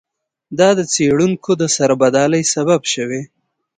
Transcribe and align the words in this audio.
دا 0.59 0.69
د 0.79 0.81
څېړونکو 0.93 1.51
د 1.61 1.63
سربدالۍ 1.75 2.43
سبب 2.53 2.81
شوی. 2.93 3.21